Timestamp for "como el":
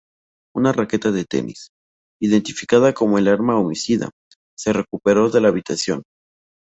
2.95-3.27